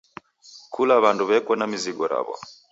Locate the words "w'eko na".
1.29-1.65